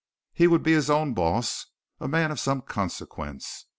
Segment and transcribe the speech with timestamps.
[0.33, 1.67] He would be his own boss
[1.99, 3.67] a man of some consequence.